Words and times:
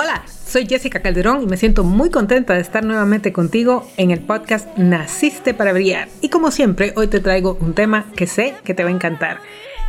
Hola, 0.00 0.22
soy 0.28 0.64
Jessica 0.68 1.02
Calderón 1.02 1.42
y 1.42 1.46
me 1.46 1.56
siento 1.56 1.82
muy 1.82 2.08
contenta 2.08 2.54
de 2.54 2.60
estar 2.60 2.84
nuevamente 2.84 3.32
contigo 3.32 3.84
en 3.96 4.12
el 4.12 4.20
podcast 4.20 4.68
Naciste 4.78 5.54
para 5.54 5.72
Brillar. 5.72 6.08
Y 6.20 6.28
como 6.28 6.52
siempre, 6.52 6.92
hoy 6.94 7.08
te 7.08 7.18
traigo 7.18 7.58
un 7.60 7.74
tema 7.74 8.04
que 8.14 8.28
sé 8.28 8.54
que 8.62 8.74
te 8.74 8.84
va 8.84 8.90
a 8.90 8.92
encantar. 8.92 9.40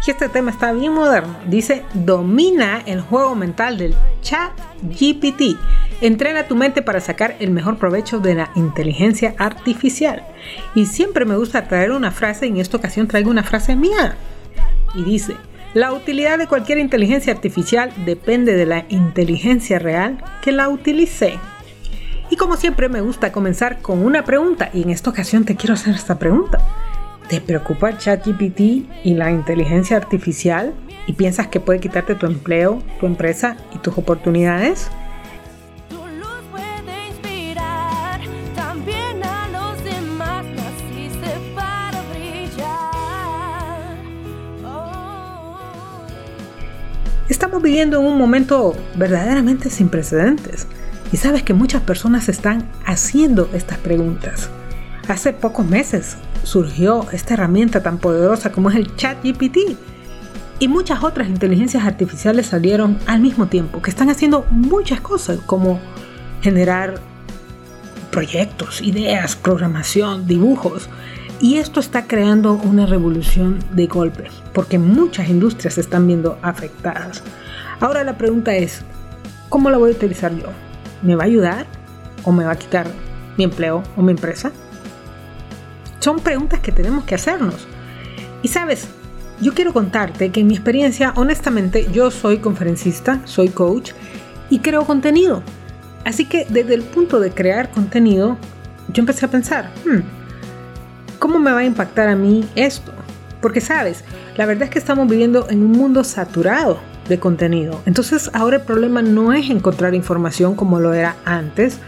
Y 0.08 0.10
este 0.10 0.28
tema 0.28 0.50
está 0.50 0.72
bien 0.74 0.94
moderno. 0.94 1.38
Dice, 1.46 1.84
domina 1.94 2.82
el 2.88 3.02
juego 3.02 3.36
mental 3.36 3.78
del 3.78 3.94
chat 4.24 4.50
GPT. 4.82 5.55
Entrena 6.02 6.48
tu 6.48 6.55
mente 6.55 6.82
para 6.82 7.02
sacar 7.02 7.36
el 7.39 7.52
mejor 7.52 7.78
provecho 7.78 8.18
de 8.18 8.34
la 8.34 8.50
inteligencia 8.55 9.36
artificial. 9.38 10.26
Y 10.73 10.88
siempre 10.88 11.23
me 11.23 11.38
gusta 11.38 11.68
traer 11.68 11.91
una 11.91 12.10
frase, 12.10 12.48
y 12.48 12.50
en 12.50 12.57
esta 12.57 12.78
ocasión 12.78 13.07
traigo 13.07 13.30
una 13.30 13.44
frase 13.44 13.76
mía. 13.76 14.16
Y 14.96 15.04
dice, 15.04 15.36
la 15.74 15.94
utilidad 15.94 16.40
de 16.40 16.48
cualquier 16.48 16.80
inteligencia 16.80 17.32
artificial 17.32 17.92
depende 18.06 18.56
de 18.56 18.66
la 18.66 18.86
inteligencia 18.90 19.78
real 19.78 20.18
que 20.42 20.52
la 20.52 20.68
utilice. 20.68 21.38
Y 22.32 22.38
como 22.38 22.58
siempre 22.58 22.90
me 22.90 23.02
gusta 23.02 23.32
comenzar 23.32 23.82
con 23.82 24.04
una 24.04 24.24
pregunta 24.24 24.70
y 24.74 24.82
en 24.82 24.90
esta 24.90 25.12
ocasión 25.12 25.46
te 25.46 25.55
quiero 25.55 25.76
hacer 25.76 25.94
esta 25.94 26.18
pregunta. 26.18 26.60
¿Te 27.27 27.40
preocupa 27.40 27.96
ChatGPT 27.96 28.60
y 29.04 29.13
la 29.13 29.30
inteligencia 29.30 29.98
artificial 29.98 30.74
y 31.05 31.13
piensas 31.13 31.48
que 31.48 31.60
puede 31.60 31.80
quitarte 31.80 32.16
tu 32.16 32.26
empleo, 32.26 32.82
tu 32.99 33.05
empresa 33.05 33.55
y 33.74 33.77
tus 33.77 33.96
oportunidades? 33.96 34.90
Estamos 47.59 47.73
viviendo 47.73 47.99
en 47.99 48.05
un 48.05 48.18
momento 48.18 48.73
verdaderamente 48.95 49.70
sin 49.70 49.90
precedentes 49.90 50.66
y 51.12 51.18
sabes 51.18 51.44
que 51.44 51.54
muchas 51.54 51.82
personas 51.82 52.30
están 52.30 52.66
haciendo 52.85 53.49
estas 53.54 53.77
preguntas. 53.79 54.49
Hace 55.10 55.34
pocos 55.34 55.68
meses 55.68 56.15
surgió 56.43 57.05
esta 57.12 57.34
herramienta 57.34 57.84
tan 57.84 57.98
poderosa 57.98 58.54
como 58.54 58.70
es 58.70 58.77
el 58.77 58.96
chat 58.96 59.18
GPT 59.21 59.76
y 60.60 60.70
muchas 60.70 61.04
otras 61.04 61.27
inteligencias 61.27 61.84
artificiales 61.84 62.46
salieron 62.46 62.98
al 63.07 63.20
mismo 63.20 63.48
tiempo 63.48 63.82
que 63.82 63.90
están 63.90 64.09
haciendo 64.09 64.46
muchas 64.52 65.02
cosas 65.02 65.40
como 65.46 65.81
generar 66.41 66.96
proyectos, 68.09 68.81
ideas, 68.81 69.35
programación, 69.35 70.28
dibujos 70.28 70.88
y 71.41 71.57
esto 71.57 71.81
está 71.81 72.07
creando 72.07 72.53
una 72.53 72.85
revolución 72.85 73.59
de 73.74 73.88
golpe, 73.88 74.30
porque 74.53 74.80
muchas 74.80 75.28
industrias 75.28 75.74
se 75.74 75.81
están 75.81 76.07
viendo 76.07 76.40
afectadas. 76.41 77.22
Ahora 77.80 78.03
la 78.03 78.18
pregunta 78.18 78.56
es, 78.56 78.81
¿cómo 79.50 79.69
la 79.69 79.78
voy 79.78 79.91
a 79.91 79.96
utilizar 79.96 80.35
yo? 80.35 80.47
¿Me 81.02 81.16
va 81.16 81.24
a 81.24 81.28
ayudar 81.28 81.66
o 82.24 82.31
me 82.31 82.46
va 82.46 82.52
a 82.52 82.58
quitar 82.58 82.88
mi 83.38 83.44
empleo 83.44 83.84
o 83.96 84.02
mi 84.02 84.12
empresa? 84.12 84.52
Son 86.00 86.19
preguntas 86.19 86.59
que 86.59 86.72
tenemos 86.72 87.03
que 87.06 87.16
hacernos. 87.16 87.68
Y 88.44 88.50
sabes, 88.50 88.88
yo 89.41 89.53
quiero 89.53 89.74
contarte 89.74 90.31
que 90.31 90.41
en 90.41 90.47
mi 90.47 90.56
experiencia, 90.56 91.13
honestamente, 91.16 91.88
yo 91.91 92.12
soy 92.12 92.40
conferencista, 92.40 93.22
soy 93.25 93.50
coach 93.50 93.91
y 94.50 94.59
creo 94.59 94.86
contenido. 94.86 95.44
Así 96.06 96.25
que 96.25 96.46
desde 96.50 96.74
el 96.74 96.84
punto 96.84 97.19
de 97.19 97.31
crear 97.31 97.72
contenido, 97.72 98.38
yo 98.90 99.02
empecé 99.02 99.25
a 99.25 99.30
pensar, 99.30 99.72
hmm, 99.86 100.19
¿Cómo 101.19 101.38
me 101.38 101.52
va 101.52 101.59
a 101.59 101.66
impactar 101.66 102.08
a 102.08 102.16
mí 102.16 102.47
esto? 102.56 102.94
Porque 103.41 103.59
sabes, 103.59 104.06
la 104.38 104.46
verdad 104.46 104.64
es 104.64 104.69
que 104.69 104.80
estamos 104.80 105.06
viviendo 105.09 105.47
en 105.50 105.64
un 105.64 105.74
mundo 105.74 106.06
saturado 106.06 106.80
de 107.09 107.19
contenido. 107.19 107.81
Entonces 107.85 108.29
ahora 108.34 108.57
el 108.57 108.63
problema 108.63 109.02
no 109.02 109.34
es 109.34 109.50
encontrar 109.50 109.94
información 109.96 110.56
como 110.56 110.79
lo 110.79 110.94
era 110.94 111.18
antes. 111.25 111.79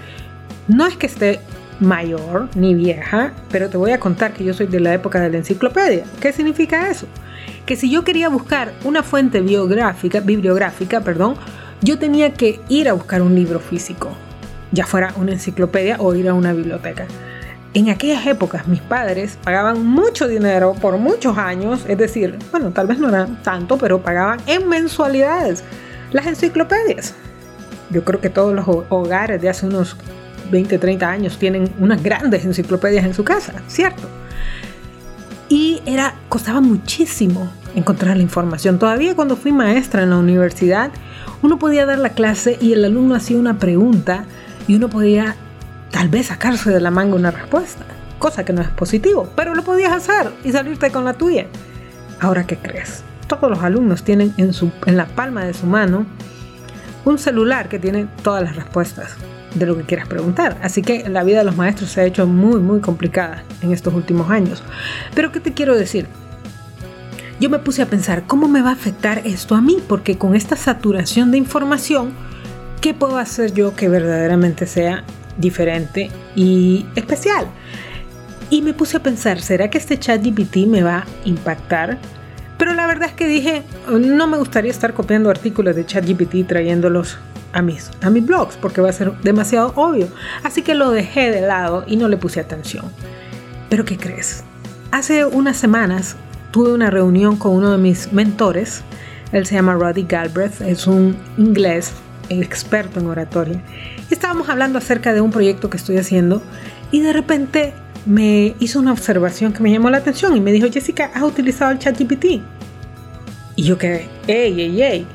No 0.68 0.86
es 0.86 0.98
que 0.98 1.06
esté 1.06 1.40
mayor 1.80 2.50
ni 2.56 2.76
vieja, 2.76 3.34
pero 3.52 3.70
te 3.70 3.78
voy 3.78 3.92
a 3.92 4.00
contar 4.00 4.34
que 4.34 4.44
yo 4.44 4.54
soy 4.54 4.68
de 4.68 4.80
la 4.80 4.94
época 4.94 5.20
de 5.22 5.30
la 5.30 5.38
enciclopedia. 5.38 6.04
¿Qué 6.20 6.34
significa 6.34 6.90
eso? 6.90 7.08
Que 7.66 7.76
si 7.76 7.90
yo 7.90 8.04
quería 8.04 8.30
buscar 8.30 8.74
una 8.84 9.04
fuente 9.04 9.42
biográfica, 9.42 10.20
bibliográfica, 10.20 11.02
perdón, 11.02 11.36
yo 11.82 11.98
tenía 11.98 12.34
que 12.34 12.60
ir 12.70 12.90
a 12.90 12.94
buscar 12.94 13.22
un 13.22 13.34
libro 13.34 13.60
físico, 13.60 14.10
ya 14.72 14.86
fuera 14.86 15.14
una 15.18 15.32
enciclopedia 15.32 15.98
o 16.00 16.14
ir 16.14 16.30
a 16.30 16.34
una 16.34 16.54
biblioteca. 16.54 17.08
En 17.74 17.90
aquellas 17.90 18.26
épocas 18.28 18.68
mis 18.68 18.82
padres 18.82 19.38
pagaban 19.42 19.86
mucho 19.86 20.28
dinero 20.28 20.74
por 20.74 20.98
muchos 20.98 21.38
años, 21.38 21.86
es 21.88 21.98
decir, 21.98 22.38
bueno, 22.52 22.72
tal 22.72 22.88
vez 22.88 23.00
no 23.00 23.08
era 23.08 23.28
tanto, 23.44 23.78
pero 23.78 24.02
pagaban 24.02 24.42
en 24.46 24.68
mensualidades 24.68 25.64
las 26.12 26.28
enciclopedias. 26.28 27.16
Yo 27.90 28.04
creo 28.04 28.20
que 28.20 28.30
todos 28.30 28.54
los 28.54 28.66
hogares 28.90 29.42
de 29.42 29.48
hace 29.48 29.68
unos 29.68 29.96
20, 30.52 30.78
30 30.80 31.10
años 31.10 31.38
tienen 31.38 31.74
unas 31.80 32.04
grandes 32.04 32.44
enciclopedias 32.44 33.06
en 33.06 33.14
su 33.14 33.24
casa, 33.24 33.54
¿cierto? 33.68 34.04
Y 35.48 35.82
era, 35.86 36.16
costaba 36.28 36.60
muchísimo 36.60 37.50
encontrar 37.74 38.18
la 38.18 38.24
información. 38.24 38.80
Todavía 38.80 39.16
cuando 39.16 39.38
fui 39.38 39.54
maestra 39.54 40.04
en 40.04 40.10
la 40.10 40.18
universidad, 40.18 40.92
uno 41.42 41.58
podía 41.58 41.86
dar 41.86 42.00
la 42.00 42.10
clase 42.10 42.58
y 42.60 42.74
el 42.74 42.84
alumno 42.84 43.16
hacía 43.16 43.38
una 43.38 43.60
pregunta 43.60 44.26
y 44.68 44.76
uno 44.76 44.90
podía 44.90 45.38
tal 45.92 46.10
vez 46.10 46.28
sacarse 46.28 46.72
de 46.72 46.80
la 46.80 46.92
manga 46.92 47.16
una 47.16 47.32
respuesta, 47.32 47.86
cosa 48.18 48.44
que 48.44 48.54
no 48.54 48.62
es 48.62 48.70
positivo, 48.70 49.32
pero 49.36 49.54
lo 49.54 49.64
podías 49.64 49.92
hacer 49.92 50.32
y 50.44 50.52
salirte 50.52 50.92
con 50.92 51.06
la 51.06 51.14
tuya. 51.14 51.48
Ahora, 52.20 52.46
¿qué 52.46 52.58
crees? 52.58 53.04
Todos 53.28 53.50
los 53.50 53.60
alumnos 53.60 54.04
tienen 54.04 54.34
en, 54.38 54.52
en 54.86 54.98
la 54.98 55.06
palma 55.06 55.46
de 55.46 55.54
su 55.54 55.66
mano 55.66 56.06
un 57.06 57.18
celular 57.18 57.68
que 57.70 57.80
tiene 57.80 58.08
todas 58.24 58.44
las 58.44 58.56
respuestas 58.56 59.16
de 59.56 59.66
lo 59.66 59.76
que 59.76 59.84
quieras 59.84 60.08
preguntar. 60.08 60.58
Así 60.62 60.82
que 60.82 61.08
la 61.10 61.24
vida 61.24 61.40
de 61.40 61.46
los 61.46 61.58
maestros 61.58 61.92
se 61.92 62.02
ha 62.02 62.06
hecho 62.06 62.28
muy, 62.28 62.60
muy 62.60 62.80
complicada 62.80 63.44
en 63.62 63.72
estos 63.72 63.94
últimos 63.94 64.30
años. 64.30 64.64
Pero 65.14 65.32
¿qué 65.32 65.40
te 65.40 65.54
quiero 65.54 65.76
decir? 65.76 66.08
Yo 67.40 67.50
me 67.50 67.60
puse 67.60 67.82
a 67.82 67.88
pensar, 67.88 68.24
¿cómo 68.28 68.48
me 68.48 68.62
va 68.62 68.70
a 68.70 68.74
afectar 68.74 69.24
esto 69.26 69.56
a 69.56 69.62
mí? 69.62 69.78
Porque 69.88 70.18
con 70.18 70.36
esta 70.36 70.56
saturación 70.56 71.32
de 71.32 71.40
información, 71.40 72.14
¿qué 72.82 72.94
puedo 72.94 73.18
hacer 73.18 73.54
yo 73.54 73.76
que 73.76 73.90
verdaderamente 73.90 74.68
sea 74.68 75.04
diferente 75.38 76.10
y 76.36 76.86
especial. 76.96 77.48
Y 78.50 78.62
me 78.62 78.74
puse 78.74 78.98
a 78.98 79.04
pensar, 79.04 79.42
¿será 79.42 79.70
que 79.70 79.78
este 79.78 79.98
chat 79.98 80.22
GPT 80.22 80.68
me 80.68 80.84
va 80.84 80.98
a 80.98 81.06
impactar? 81.26 81.98
Pero 82.58 82.74
la 82.74 82.86
verdad 82.86 83.10
es 83.10 83.16
que 83.16 83.28
dije, 83.28 83.64
no 83.90 84.28
me 84.28 84.38
gustaría 84.38 84.70
estar 84.70 84.94
copiando 84.94 85.30
artículos 85.30 85.76
de 85.76 85.86
ChatGPT 85.86 86.36
y 86.36 86.44
trayéndolos 86.44 87.18
a 87.54 87.62
mis, 87.62 87.90
a 88.02 88.10
mis 88.10 88.24
blogs, 88.26 88.56
porque 88.56 88.82
va 88.82 88.90
a 88.90 88.94
ser 88.94 89.14
demasiado 89.24 89.74
obvio. 89.76 90.08
Así 90.44 90.62
que 90.62 90.76
lo 90.76 90.92
dejé 90.92 91.32
de 91.32 91.42
lado 91.42 91.84
y 91.88 91.96
no 91.96 92.08
le 92.08 92.18
puse 92.18 92.40
atención. 92.40 92.86
Pero 93.70 93.84
¿qué 93.84 93.98
crees? 93.98 94.44
Hace 94.92 95.26
unas 95.26 95.58
semanas 95.58 96.18
tuve 96.52 96.72
una 96.74 96.92
reunión 96.92 97.38
con 97.38 97.54
uno 97.54 97.72
de 97.72 97.78
mis 97.78 98.14
mentores. 98.14 98.84
Él 99.32 99.46
se 99.46 99.56
llama 99.56 99.74
Roddy 99.74 100.04
Galbraith, 100.04 100.62
es 100.62 100.86
un 100.86 101.18
inglés 101.38 101.94
experto 102.40 103.00
en 103.00 103.08
oratoria. 103.08 103.62
Estábamos 104.10 104.50
hablando 104.50 104.78
acerca 104.78 105.14
de 105.14 105.22
un 105.22 105.32
proyecto 105.32 105.70
que 105.70 105.78
estoy 105.78 105.98
haciendo 105.98 106.42
y 106.92 107.02
de 107.02 107.14
repente 107.14 107.74
me 108.06 108.56
hizo 108.60 108.80
una 108.80 108.92
observación 108.92 109.54
que 109.54 109.62
me 109.62 109.72
llamó 109.72 109.90
la 109.90 109.98
atención 109.98 110.36
y 110.36 110.42
me 110.42 110.52
dijo, 110.52 110.68
Jessica, 110.72 111.12
¿has 111.14 111.24
utilizado 111.24 111.72
el 111.72 111.80
ChatGPT? 111.80 112.26
Y 113.56 113.64
yo 113.64 113.78
quedé, 113.78 114.08
ey, 114.28 114.62
ey, 114.62 114.82
ey, 114.82 115.08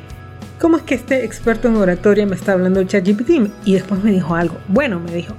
¿cómo 0.60 0.76
es 0.76 0.82
que 0.82 0.94
este 0.94 1.24
experto 1.24 1.68
en 1.68 1.76
oratoria 1.76 2.26
me 2.26 2.36
está 2.36 2.52
hablando 2.52 2.78
del 2.78 2.88
ChatGPT? 2.88 3.30
Y 3.64 3.74
después 3.74 4.02
me 4.04 4.12
dijo 4.12 4.34
algo. 4.34 4.56
Bueno, 4.68 5.00
me 5.00 5.12
dijo, 5.12 5.34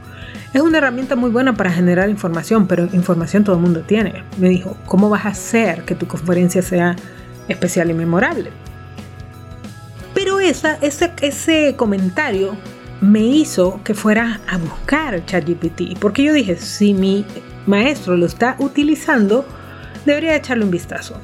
es 0.53 0.61
una 0.61 0.79
herramienta 0.79 1.16
muy 1.16 1.29
buena 1.29 1.55
para 1.55 1.71
generar 1.71 2.09
información, 2.09 2.67
pero 2.67 2.85
información 2.93 3.43
todo 3.43 3.55
el 3.55 3.61
mundo 3.61 3.81
tiene. 3.81 4.23
Me 4.37 4.49
dijo, 4.49 4.77
¿cómo 4.85 5.09
vas 5.09 5.25
a 5.25 5.29
hacer 5.29 5.83
que 5.83 5.95
tu 5.95 6.07
conferencia 6.07 6.61
sea 6.61 6.95
especial 7.47 7.89
y 7.89 7.93
memorable? 7.93 8.49
Pero 10.27 10.41
esa, 10.41 10.77
ese, 10.81 11.13
ese 11.21 11.75
comentario 11.77 12.57
me 12.99 13.22
hizo 13.22 13.79
que 13.85 13.93
fuera 13.93 14.41
a 14.49 14.57
buscar 14.57 15.25
ChatGPT, 15.25 15.97
porque 16.02 16.22
yo 16.22 16.34
dije, 16.34 16.57
si 16.57 16.93
mi 16.93 17.25
maestro 17.66 18.17
lo 18.17 18.25
está 18.25 18.57
utilizando, 18.59 19.46
debería 20.05 20.35
echarle 20.35 20.66
un 20.66 20.72
vistazo. 20.72 21.22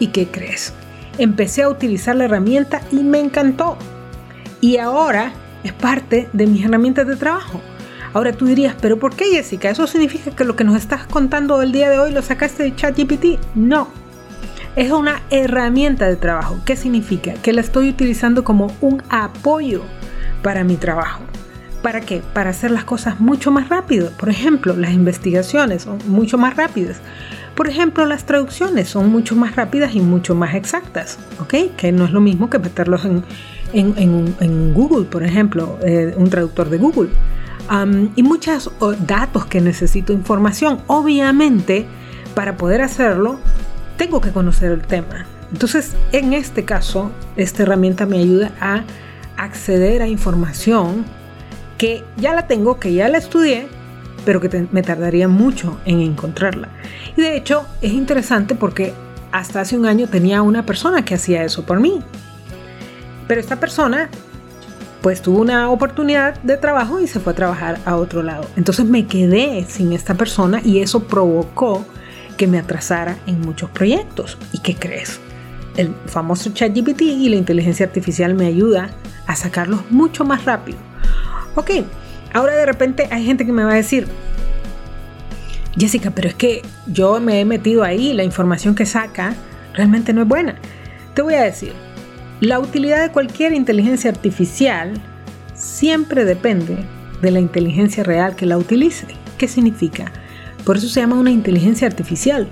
¿Y 0.00 0.08
qué 0.08 0.26
crees? 0.26 0.72
Empecé 1.16 1.62
a 1.62 1.68
utilizar 1.68 2.16
la 2.16 2.24
herramienta 2.24 2.80
y 2.90 3.04
me 3.04 3.20
encantó. 3.20 3.78
Y 4.60 4.78
ahora 4.78 5.32
es 5.62 5.72
parte 5.72 6.28
de 6.32 6.48
mis 6.48 6.64
herramientas 6.64 7.06
de 7.06 7.14
trabajo. 7.14 7.60
Ahora 8.14 8.32
tú 8.32 8.46
dirías, 8.46 8.74
pero 8.80 8.98
¿por 8.98 9.14
qué 9.14 9.26
Jessica? 9.26 9.70
¿Eso 9.70 9.86
significa 9.86 10.32
que 10.32 10.44
lo 10.44 10.56
que 10.56 10.64
nos 10.64 10.74
estás 10.74 11.06
contando 11.06 11.62
el 11.62 11.70
día 11.70 11.88
de 11.88 12.00
hoy 12.00 12.10
lo 12.10 12.20
sacaste 12.20 12.64
de 12.64 12.74
ChatGPT? 12.74 13.38
No, 13.54 13.86
es 14.76 14.90
una 14.92 15.22
herramienta 15.30 16.06
de 16.06 16.16
trabajo. 16.16 16.58
¿Qué 16.64 16.76
significa? 16.76 17.34
Que 17.34 17.52
la 17.52 17.60
estoy 17.60 17.88
utilizando 17.88 18.44
como 18.44 18.72
un 18.80 19.02
apoyo 19.08 19.82
para 20.42 20.64
mi 20.64 20.76
trabajo. 20.76 21.22
¿Para 21.82 22.02
qué? 22.02 22.22
Para 22.34 22.50
hacer 22.50 22.70
las 22.70 22.84
cosas 22.84 23.20
mucho 23.20 23.50
más 23.50 23.68
rápido. 23.68 24.10
Por 24.18 24.28
ejemplo, 24.28 24.76
las 24.76 24.92
investigaciones 24.92 25.82
son 25.82 25.98
mucho 26.06 26.36
más 26.36 26.56
rápidas. 26.56 27.00
Por 27.54 27.68
ejemplo, 27.68 28.06
las 28.06 28.26
traducciones 28.26 28.88
son 28.88 29.10
mucho 29.10 29.34
más 29.34 29.56
rápidas 29.56 29.94
y 29.94 30.00
mucho 30.00 30.34
más 30.34 30.54
exactas, 30.54 31.18
¿ok? 31.40 31.76
Que 31.76 31.92
no 31.92 32.04
es 32.04 32.12
lo 32.12 32.20
mismo 32.20 32.48
que 32.48 32.58
meterlos 32.58 33.04
en, 33.04 33.24
en, 33.72 34.74
Google, 34.74 35.06
por 35.06 35.22
ejemplo, 35.22 35.78
eh, 35.82 36.14
un 36.16 36.30
traductor 36.30 36.70
de 36.70 36.78
Google. 36.78 37.10
y 38.16 38.22
muchos 38.22 38.70
datos 39.06 39.46
que 39.46 39.60
necesito 39.60 40.12
información. 40.12 40.80
Obviamente, 40.86 41.86
para 42.34 42.56
poder 42.56 42.82
hacerlo, 42.82 43.38
tengo 44.00 44.22
que 44.22 44.30
conocer 44.30 44.72
el 44.72 44.80
tema. 44.80 45.26
Entonces, 45.52 45.92
en 46.12 46.32
este 46.32 46.64
caso, 46.64 47.10
esta 47.36 47.64
herramienta 47.64 48.06
me 48.06 48.16
ayuda 48.16 48.50
a 48.58 48.82
acceder 49.36 50.00
a 50.00 50.08
información 50.08 51.04
que 51.76 52.02
ya 52.16 52.32
la 52.32 52.46
tengo, 52.46 52.80
que 52.80 52.94
ya 52.94 53.10
la 53.10 53.18
estudié, 53.18 53.68
pero 54.24 54.40
que 54.40 54.68
me 54.72 54.82
tardaría 54.82 55.28
mucho 55.28 55.78
en 55.84 56.00
encontrarla. 56.00 56.70
Y 57.14 57.20
de 57.20 57.36
hecho, 57.36 57.66
es 57.82 57.92
interesante 57.92 58.54
porque 58.54 58.94
hasta 59.32 59.60
hace 59.60 59.76
un 59.76 59.84
año 59.84 60.08
tenía 60.08 60.40
una 60.40 60.64
persona 60.64 61.04
que 61.04 61.16
hacía 61.16 61.44
eso 61.44 61.66
por 61.66 61.78
mí. 61.78 62.00
Pero 63.28 63.38
esta 63.38 63.60
persona 63.60 64.08
pues 65.02 65.20
tuvo 65.20 65.40
una 65.40 65.68
oportunidad 65.68 66.40
de 66.40 66.56
trabajo 66.56 67.00
y 67.00 67.06
se 67.06 67.20
fue 67.20 67.34
a 67.34 67.36
trabajar 67.36 67.78
a 67.84 67.96
otro 67.96 68.22
lado. 68.22 68.46
Entonces 68.56 68.86
me 68.86 69.06
quedé 69.06 69.66
sin 69.68 69.92
esta 69.92 70.14
persona 70.14 70.62
y 70.64 70.80
eso 70.80 71.00
provocó 71.00 71.84
que 72.40 72.46
me 72.46 72.58
atrasara 72.58 73.18
en 73.26 73.38
muchos 73.42 73.68
proyectos. 73.68 74.38
¿Y 74.54 74.60
qué 74.60 74.74
crees? 74.74 75.20
El 75.76 75.94
famoso 76.06 76.48
ChatGPT 76.48 77.02
y 77.02 77.28
la 77.28 77.36
inteligencia 77.36 77.84
artificial 77.84 78.32
me 78.32 78.46
ayuda 78.46 78.92
a 79.26 79.36
sacarlos 79.36 79.90
mucho 79.90 80.24
más 80.24 80.46
rápido. 80.46 80.78
Ok, 81.54 81.70
ahora 82.32 82.56
de 82.56 82.64
repente 82.64 83.08
hay 83.10 83.26
gente 83.26 83.44
que 83.44 83.52
me 83.52 83.62
va 83.62 83.72
a 83.72 83.74
decir, 83.74 84.06
Jessica, 85.76 86.12
pero 86.12 86.28
es 86.28 86.34
que 86.34 86.62
yo 86.86 87.20
me 87.20 87.40
he 87.40 87.44
metido 87.44 87.84
ahí, 87.84 88.14
la 88.14 88.24
información 88.24 88.74
que 88.74 88.86
saca 88.86 89.34
realmente 89.74 90.14
no 90.14 90.22
es 90.22 90.28
buena. 90.28 90.54
Te 91.12 91.20
voy 91.20 91.34
a 91.34 91.42
decir, 91.42 91.74
la 92.40 92.58
utilidad 92.58 93.02
de 93.02 93.12
cualquier 93.12 93.52
inteligencia 93.52 94.10
artificial 94.10 94.94
siempre 95.52 96.24
depende 96.24 96.78
de 97.20 97.30
la 97.32 97.40
inteligencia 97.40 98.02
real 98.02 98.34
que 98.34 98.46
la 98.46 98.56
utilice. 98.56 99.08
¿Qué 99.36 99.46
significa? 99.46 100.10
Por 100.64 100.76
eso 100.76 100.88
se 100.88 101.00
llama 101.00 101.16
una 101.16 101.30
inteligencia 101.30 101.86
artificial, 101.86 102.48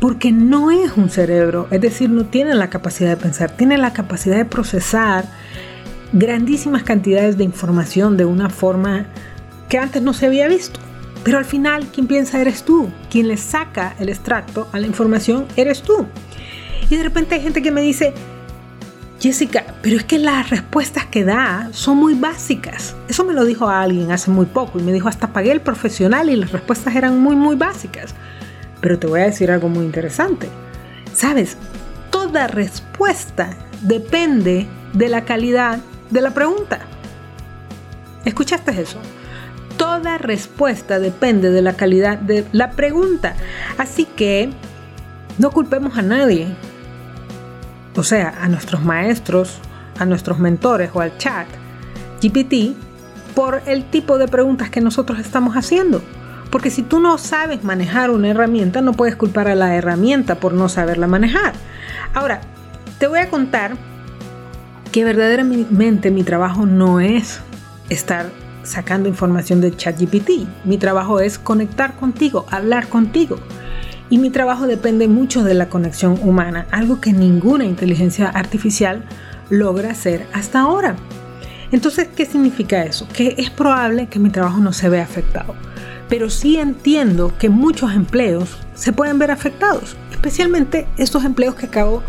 porque 0.00 0.32
no 0.32 0.70
es 0.70 0.96
un 0.96 1.10
cerebro, 1.10 1.66
es 1.70 1.80
decir, 1.80 2.10
no 2.10 2.24
tiene 2.24 2.54
la 2.54 2.70
capacidad 2.70 3.10
de 3.10 3.16
pensar, 3.16 3.50
tiene 3.50 3.78
la 3.78 3.92
capacidad 3.92 4.36
de 4.36 4.44
procesar 4.44 5.24
grandísimas 6.12 6.84
cantidades 6.84 7.36
de 7.36 7.44
información 7.44 8.16
de 8.16 8.24
una 8.24 8.48
forma 8.48 9.06
que 9.68 9.78
antes 9.78 10.02
no 10.02 10.12
se 10.12 10.26
había 10.26 10.48
visto. 10.48 10.80
Pero 11.24 11.38
al 11.38 11.44
final, 11.44 11.86
quien 11.92 12.06
piensa 12.06 12.40
eres 12.40 12.62
tú. 12.62 12.90
Quien 13.10 13.28
le 13.28 13.36
saca 13.36 13.94
el 13.98 14.08
extracto 14.08 14.68
a 14.72 14.78
la 14.78 14.86
información 14.86 15.46
eres 15.56 15.82
tú. 15.82 16.06
Y 16.88 16.96
de 16.96 17.02
repente 17.02 17.34
hay 17.34 17.42
gente 17.42 17.60
que 17.60 17.70
me 17.70 17.82
dice, 17.82 18.14
Jessica, 19.20 19.64
pero 19.82 19.96
es 19.96 20.04
que 20.04 20.18
las 20.18 20.48
respuestas 20.48 21.06
que 21.06 21.24
da 21.24 21.70
son 21.72 21.96
muy 21.96 22.14
básicas. 22.14 22.94
Eso 23.08 23.24
me 23.24 23.34
lo 23.34 23.44
dijo 23.44 23.68
a 23.68 23.82
alguien 23.82 24.12
hace 24.12 24.30
muy 24.30 24.46
poco 24.46 24.78
y 24.78 24.82
me 24.82 24.92
dijo, 24.92 25.08
hasta 25.08 25.32
pagué 25.32 25.50
el 25.50 25.60
profesional 25.60 26.30
y 26.30 26.36
las 26.36 26.52
respuestas 26.52 26.94
eran 26.94 27.18
muy, 27.20 27.34
muy 27.34 27.56
básicas. 27.56 28.14
Pero 28.80 28.98
te 28.98 29.08
voy 29.08 29.20
a 29.20 29.24
decir 29.24 29.50
algo 29.50 29.68
muy 29.68 29.84
interesante. 29.84 30.48
Sabes, 31.12 31.56
toda 32.10 32.46
respuesta 32.46 33.56
depende 33.82 34.68
de 34.92 35.08
la 35.08 35.24
calidad 35.24 35.80
de 36.10 36.20
la 36.20 36.30
pregunta. 36.30 36.80
¿Escuchaste 38.24 38.80
eso? 38.80 38.98
Toda 39.76 40.18
respuesta 40.18 41.00
depende 41.00 41.50
de 41.50 41.62
la 41.62 41.74
calidad 41.74 42.18
de 42.18 42.46
la 42.52 42.70
pregunta. 42.70 43.34
Así 43.78 44.04
que 44.04 44.50
no 45.38 45.50
culpemos 45.50 45.98
a 45.98 46.02
nadie. 46.02 46.46
O 47.98 48.04
sea, 48.04 48.32
a 48.40 48.48
nuestros 48.48 48.84
maestros, 48.84 49.58
a 49.98 50.06
nuestros 50.06 50.38
mentores 50.38 50.90
o 50.94 51.00
al 51.00 51.18
chat 51.18 51.48
GPT 52.22 52.76
por 53.34 53.60
el 53.66 53.90
tipo 53.90 54.18
de 54.18 54.28
preguntas 54.28 54.70
que 54.70 54.80
nosotros 54.80 55.18
estamos 55.18 55.56
haciendo. 55.56 56.00
Porque 56.50 56.70
si 56.70 56.82
tú 56.82 57.00
no 57.00 57.18
sabes 57.18 57.64
manejar 57.64 58.10
una 58.10 58.28
herramienta, 58.28 58.82
no 58.82 58.92
puedes 58.92 59.16
culpar 59.16 59.48
a 59.48 59.56
la 59.56 59.74
herramienta 59.74 60.36
por 60.36 60.52
no 60.52 60.68
saberla 60.68 61.08
manejar. 61.08 61.54
Ahora, 62.14 62.40
te 63.00 63.08
voy 63.08 63.18
a 63.18 63.28
contar 63.30 63.76
que 64.92 65.02
verdaderamente 65.02 66.12
mi 66.12 66.22
trabajo 66.22 66.66
no 66.66 67.00
es 67.00 67.40
estar 67.88 68.30
sacando 68.62 69.08
información 69.08 69.60
de 69.60 69.74
ChatGPT. 69.74 70.46
Mi 70.64 70.78
trabajo 70.78 71.18
es 71.18 71.36
conectar 71.36 71.96
contigo, 71.96 72.46
hablar 72.48 72.88
contigo. 72.88 73.40
Y 74.10 74.18
mi 74.18 74.30
trabajo 74.30 74.66
depende 74.66 75.06
mucho 75.08 75.44
de 75.44 75.54
la 75.54 75.68
conexión 75.68 76.18
humana, 76.22 76.66
algo 76.70 77.00
que 77.00 77.12
ninguna 77.12 77.64
inteligencia 77.64 78.28
artificial 78.28 79.04
logra 79.50 79.90
hacer 79.90 80.26
hasta 80.32 80.60
ahora. 80.60 80.96
Entonces, 81.70 82.08
¿qué 82.16 82.24
significa 82.24 82.84
eso? 82.84 83.06
Que 83.12 83.34
es 83.36 83.50
probable 83.50 84.06
que 84.06 84.18
mi 84.18 84.30
trabajo 84.30 84.58
no 84.58 84.72
se 84.72 84.88
vea 84.88 85.02
afectado. 85.02 85.54
Pero 86.08 86.30
sí 86.30 86.56
entiendo 86.56 87.34
que 87.38 87.50
muchos 87.50 87.92
empleos 87.92 88.56
se 88.74 88.92
pueden 88.92 89.18
ver 89.18 89.30
afectados, 89.30 89.96
especialmente 90.10 90.86
estos 90.96 91.24
empleos 91.24 91.54
que 91.54 91.66
acabo 91.66 92.02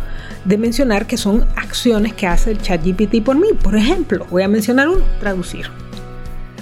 de 0.46 0.58
mencionar 0.58 1.06
que 1.06 1.18
son 1.18 1.46
acciones 1.58 2.14
que 2.14 2.26
hace 2.26 2.52
el 2.52 2.62
ChatGPT 2.62 3.22
por 3.24 3.38
mí. 3.38 3.50
Por 3.62 3.76
ejemplo, 3.76 4.26
voy 4.30 4.44
a 4.44 4.48
mencionar 4.48 4.88
uno, 4.88 5.04
traducir. 5.20 5.66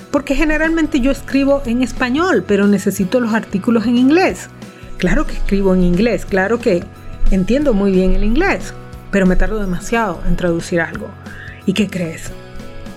Porque 0.09 0.33
generalmente 0.33 0.99
yo 0.99 1.11
escribo 1.11 1.61
en 1.65 1.83
español, 1.83 2.43
pero 2.47 2.65
necesito 2.65 3.19
los 3.19 3.35
artículos 3.35 3.85
en 3.85 3.97
inglés. 3.97 4.49
Claro 4.97 5.27
que 5.27 5.33
escribo 5.33 5.75
en 5.75 5.83
inglés, 5.83 6.25
claro 6.25 6.59
que 6.59 6.83
entiendo 7.29 7.73
muy 7.73 7.91
bien 7.91 8.13
el 8.13 8.23
inglés, 8.23 8.73
pero 9.11 9.25
me 9.25 9.35
tardo 9.35 9.59
demasiado 9.59 10.21
en 10.27 10.35
traducir 10.35 10.81
algo. 10.81 11.09
¿Y 11.65 11.73
qué 11.73 11.87
crees? 11.87 12.31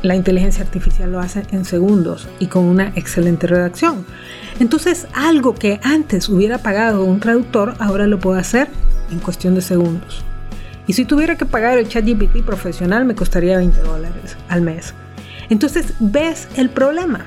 La 0.03 0.17
inteligencia 0.17 0.65
artificial 0.65 1.13
lo 1.13 1.21
hace 1.21 1.43
en 1.51 1.67
segundos 1.67 2.27
y 2.39 2.47
con 2.47 2.65
una 2.65 2.89
excelente 2.97 3.47
redacción. 3.47 4.07
Entonces, 4.59 5.07
algo 5.13 5.55
que 5.55 5.79
antes 5.83 6.31
hubiera 6.31 6.59
pagado 6.59 7.05
un 7.05 7.21
traductor, 7.21 7.75
ahora 7.79 8.07
lo 8.07 8.19
puedo 8.19 8.39
hacer 8.39 8.69
en 9.11 9.19
cuestión 9.19 9.55
de 9.55 9.61
segundos. 9.61 10.25
Y 10.87 10.95
si 10.95 11.05
tuviera 11.05 11.37
que 11.37 11.45
pagar 11.45 11.77
el 11.77 11.87
ChatGPT 11.87 12.43
profesional, 12.45 13.05
me 13.05 13.15
costaría 13.15 13.59
20 13.59 13.79
dólares 13.83 14.39
al 14.49 14.63
mes. 14.63 14.95
Entonces, 15.51 15.93
¿ves 16.01 16.49
el 16.57 16.71
problema? 16.71 17.27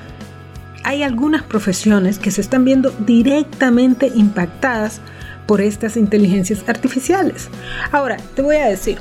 Hay 0.84 1.02
algunas 1.02 1.42
profesiones 1.42 2.18
que 2.18 2.30
se 2.30 2.42
están 2.42 2.64
viendo 2.64 2.90
directamente 3.06 4.12
impactadas 4.14 5.00
por 5.46 5.62
estas 5.62 5.96
inteligencias 5.96 6.68
artificiales. 6.68 7.48
Ahora, 7.90 8.18
te 8.34 8.42
voy 8.42 8.56
a 8.56 8.66
decir, 8.66 8.98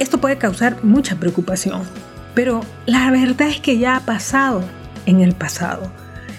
esto 0.00 0.20
puede 0.20 0.36
causar 0.36 0.82
mucha 0.82 1.14
preocupación, 1.14 1.82
pero 2.34 2.62
la 2.86 3.10
verdad 3.12 3.48
es 3.48 3.60
que 3.60 3.78
ya 3.78 3.96
ha 3.96 4.00
pasado 4.00 4.64
en 5.06 5.20
el 5.20 5.34
pasado. 5.34 5.92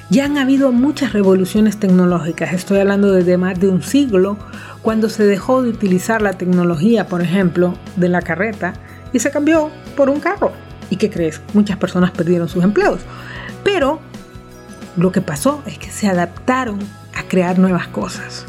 Ya 0.10 0.25
han 0.25 0.38
habido 0.38 0.74
muchas 0.74 1.13
revoluciones 1.13 1.77
tecnológicas, 1.77 2.51
estoy 2.51 2.79
hablando 2.79 3.13
desde 3.13 3.38
más 3.38 3.57
de 3.57 3.69
un 3.69 3.81
siglo, 3.81 4.38
cuando 4.81 5.07
se 5.07 5.25
dejó 5.25 5.63
de 5.63 5.69
utilizar 5.69 6.21
la 6.21 6.33
tecnología, 6.33 7.07
por 7.07 7.21
ejemplo, 7.21 7.75
de 7.95 8.10
la 8.10 8.21
carreta 8.21 8.74
y 9.13 9.19
se 9.19 9.31
cambió 9.31 9.71
por 9.95 10.10
un 10.10 10.19
carro. 10.19 10.51
¿Y 10.91 10.98
qué 10.98 11.10
crees? 11.10 11.41
Muchas 11.55 11.77
personas 11.77 12.12
perdieron 12.12 12.48
sus 12.48 12.63
empleos. 12.63 13.00
Pero 13.63 14.00
lo 14.98 15.12
que 15.12 15.21
pasó 15.21 15.63
es 15.65 15.79
que 15.79 15.89
se 15.89 16.07
adaptaron 16.07 16.79
a 17.15 17.24
crear 17.24 17.57
nuevas 17.57 17.88
cosas. 17.88 18.45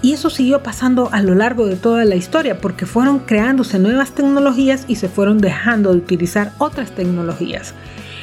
Y 0.00 0.12
eso 0.12 0.30
siguió 0.30 0.62
pasando 0.62 1.10
a 1.12 1.20
lo 1.22 1.34
largo 1.34 1.66
de 1.66 1.74
toda 1.74 2.04
la 2.04 2.14
historia 2.14 2.60
porque 2.60 2.86
fueron 2.86 3.18
creándose 3.18 3.80
nuevas 3.80 4.12
tecnologías 4.12 4.84
y 4.86 4.94
se 4.94 5.08
fueron 5.08 5.38
dejando 5.38 5.90
de 5.90 5.98
utilizar 5.98 6.52
otras 6.58 6.92
tecnologías. 6.92 7.74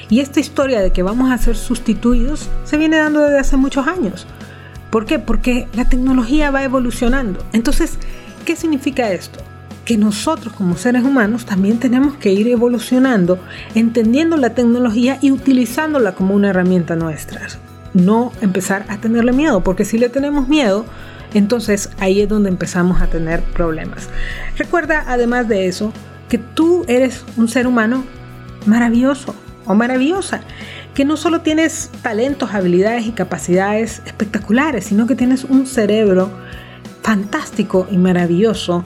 Y 0.10 0.22
esta 0.22 0.40
historia 0.40 0.80
de 0.80 0.92
que 0.92 1.04
vamos 1.04 1.32
a 1.32 1.38
ser 1.38 1.58
sustituidos 1.58 2.48
se 2.64 2.78
viene 2.78 2.98
dando 2.98 3.20
desde 3.20 3.40
hace 3.40 3.58
muchos 3.58 3.88
años. 3.88 4.26
¿Por 4.90 5.06
qué? 5.06 5.20
Porque 5.20 5.68
la 5.74 5.90
tecnología 5.90 6.50
va 6.50 6.64
evolucionando. 6.64 7.44
Entonces, 7.52 7.98
¿qué 8.46 8.56
significa 8.56 9.12
esto? 9.12 9.45
Que 9.86 9.98
nosotros 9.98 10.54
como 10.54 10.76
seres 10.76 11.04
humanos 11.04 11.46
también 11.46 11.80
tenemos 11.80 12.16
que 12.16 12.34
ir 12.34 12.48
evolucionando, 12.48 13.40
entendiendo 13.76 14.36
la 14.36 14.50
tecnología 14.50 15.20
y 15.22 15.32
utilizándola 15.32 16.16
como 16.16 16.34
una 16.34 16.50
herramienta 16.50 16.96
nuestra. 16.96 17.48
No 17.94 18.34
empezar 18.42 18.86
a 18.90 18.98
tenerle 18.98 19.32
miedo, 19.32 19.64
porque 19.64 19.86
si 19.86 19.98
le 19.98 20.10
tenemos 20.10 20.48
miedo, 20.50 20.86
entonces 21.34 21.90
ahí 22.00 22.22
es 22.22 22.28
donde 22.28 22.50
empezamos 22.50 23.02
a 23.02 23.08
tener 23.08 23.42
problemas. 23.44 24.10
Recuerda 24.58 25.06
además 25.08 25.48
de 25.48 25.68
eso 25.68 25.94
que 26.30 26.40
tú 26.40 26.84
eres 26.88 27.24
un 27.38 27.48
ser 27.48 27.68
humano 27.68 28.04
maravilloso 28.66 29.36
o 29.66 29.76
maravillosa, 29.76 30.42
que 30.96 31.06
no 31.06 31.18
solo 31.18 31.42
tienes 31.42 31.92
talentos, 32.02 32.54
habilidades 32.54 33.06
y 33.06 33.12
capacidades 33.12 34.02
espectaculares, 34.06 34.86
sino 34.86 35.06
que 35.06 35.16
tienes 35.16 35.44
un 35.44 35.68
cerebro 35.68 36.32
fantástico 37.02 37.88
y 37.92 37.98
maravilloso 37.98 38.84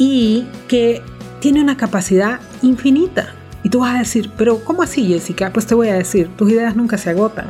y 0.00 0.46
que 0.66 1.02
tiene 1.40 1.60
una 1.60 1.76
capacidad 1.76 2.40
infinita. 2.62 3.34
Y 3.62 3.68
tú 3.68 3.80
vas 3.80 3.94
a 3.94 3.98
decir, 3.98 4.30
pero 4.38 4.64
¿cómo 4.64 4.82
así 4.82 5.06
Jessica? 5.06 5.50
Pues 5.52 5.66
te 5.66 5.74
voy 5.74 5.88
a 5.88 5.94
decir, 5.94 6.30
tus 6.36 6.50
ideas 6.50 6.74
nunca 6.74 6.96
se 6.96 7.10
agotan, 7.10 7.48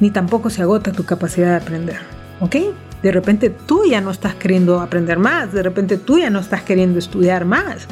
ni 0.00 0.10
tampoco 0.10 0.50
se 0.50 0.60
agota 0.60 0.90
tu 0.90 1.04
capacidad 1.04 1.50
de 1.50 1.56
aprender. 1.56 2.00
¿Ok? 2.40 2.56
De 3.00 3.12
repente 3.12 3.50
tú 3.50 3.84
ya 3.88 4.00
no 4.00 4.10
estás 4.10 4.34
queriendo 4.34 4.80
aprender 4.80 5.20
más, 5.20 5.52
de 5.52 5.62
repente 5.62 5.98
tú 5.98 6.18
ya 6.18 6.30
no 6.30 6.40
estás 6.40 6.62
queriendo 6.62 6.98
estudiar 6.98 7.44
más, 7.44 7.86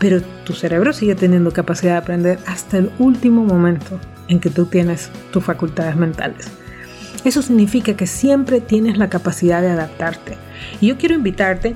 pero 0.00 0.20
tu 0.44 0.52
cerebro 0.52 0.92
sigue 0.92 1.14
teniendo 1.14 1.52
capacidad 1.52 1.92
de 1.92 1.98
aprender 1.98 2.38
hasta 2.44 2.78
el 2.78 2.90
último 2.98 3.44
momento 3.44 4.00
en 4.26 4.40
que 4.40 4.50
tú 4.50 4.66
tienes 4.66 5.10
tus 5.30 5.44
facultades 5.44 5.94
mentales. 5.94 6.48
Eso 7.26 7.42
significa 7.42 7.96
que 7.96 8.06
siempre 8.06 8.60
tienes 8.60 8.98
la 8.98 9.08
capacidad 9.08 9.60
de 9.60 9.70
adaptarte. 9.70 10.38
Y 10.80 10.86
yo 10.86 10.96
quiero 10.96 11.16
invitarte 11.16 11.74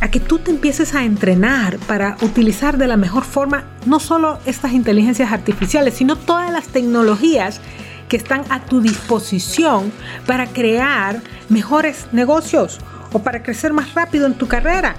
a 0.00 0.08
que 0.12 0.20
tú 0.20 0.38
te 0.38 0.52
empieces 0.52 0.94
a 0.94 1.04
entrenar 1.04 1.78
para 1.88 2.16
utilizar 2.22 2.78
de 2.78 2.86
la 2.86 2.96
mejor 2.96 3.24
forma 3.24 3.64
no 3.84 3.98
solo 3.98 4.38
estas 4.46 4.74
inteligencias 4.74 5.32
artificiales, 5.32 5.94
sino 5.94 6.14
todas 6.14 6.52
las 6.52 6.68
tecnologías 6.68 7.60
que 8.08 8.16
están 8.16 8.44
a 8.48 8.60
tu 8.60 8.80
disposición 8.80 9.90
para 10.24 10.46
crear 10.46 11.20
mejores 11.48 12.06
negocios 12.12 12.78
o 13.12 13.18
para 13.18 13.42
crecer 13.42 13.72
más 13.72 13.94
rápido 13.94 14.28
en 14.28 14.34
tu 14.34 14.46
carrera. 14.46 14.94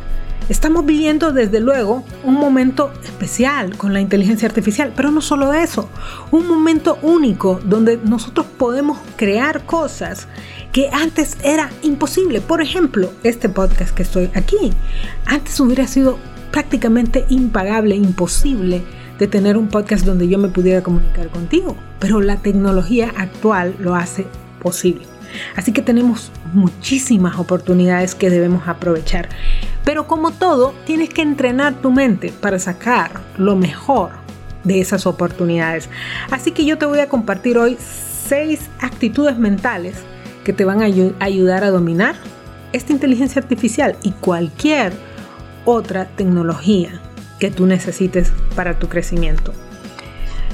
Estamos 0.50 0.86
viviendo 0.86 1.32
desde 1.32 1.62
luego 1.62 2.04
un 2.26 2.34
momento 2.34 2.92
especial 3.02 3.78
con 3.78 3.94
la 3.94 4.02
inteligencia 4.02 4.46
artificial, 4.48 4.92
pero 4.94 5.10
no 5.10 5.22
solo 5.22 5.54
eso, 5.54 5.90
un 6.32 6.48
momento 6.48 6.98
único 7.02 7.62
donde 7.64 7.98
nosotros 8.04 8.46
podemos 8.58 9.00
crear 9.16 9.66
cosas 9.66 10.28
que 10.74 10.90
antes 10.92 11.38
era 11.46 11.70
imposible. 11.82 12.42
Por 12.42 12.62
ejemplo, 12.62 13.10
este 13.24 13.48
podcast 13.48 13.96
que 13.96 14.04
estoy 14.04 14.30
aquí, 14.36 14.74
antes 15.26 15.58
hubiera 15.62 15.88
sido 15.88 16.20
prácticamente 16.52 17.26
impagable, 17.30 17.96
imposible 17.96 18.84
de 19.20 19.28
tener 19.28 19.56
un 19.56 19.70
podcast 19.70 20.06
donde 20.06 20.28
yo 20.28 20.40
me 20.40 20.50
pudiera 20.50 20.84
comunicar 20.84 21.30
contigo, 21.30 21.78
pero 22.00 22.20
la 22.20 22.42
tecnología 22.42 23.14
actual 23.16 23.76
lo 23.80 23.96
hace 23.96 24.28
posible. 24.62 25.13
Así 25.56 25.72
que 25.72 25.82
tenemos 25.82 26.32
muchísimas 26.54 27.38
oportunidades 27.38 28.16
que 28.16 28.30
debemos 28.30 28.68
aprovechar. 28.68 29.30
Pero 29.84 30.08
como 30.08 30.32
todo, 30.32 30.74
tienes 30.86 31.10
que 31.10 31.22
entrenar 31.22 31.76
tu 31.76 31.92
mente 31.92 32.32
para 32.32 32.60
sacar 32.60 33.22
lo 33.38 33.56
mejor 33.56 34.12
de 34.64 34.80
esas 34.80 35.06
oportunidades. 35.06 35.90
Así 36.32 36.52
que 36.52 36.66
yo 36.66 36.78
te 36.78 36.86
voy 36.86 37.00
a 37.00 37.10
compartir 37.10 37.58
hoy 37.58 37.78
seis 37.80 38.70
actitudes 38.80 39.38
mentales 39.38 39.98
que 40.44 40.54
te 40.54 40.66
van 40.66 40.82
a 40.82 40.86
ayudar 41.20 41.64
a 41.64 41.72
dominar 41.72 42.16
esta 42.72 42.92
inteligencia 42.92 43.42
artificial 43.42 43.96
y 44.04 44.12
cualquier 44.12 44.94
otra 45.66 46.06
tecnología 46.06 47.02
que 47.40 47.52
tú 47.52 47.66
necesites 47.66 48.32
para 48.56 48.80
tu 48.80 48.88
crecimiento. 48.88 49.54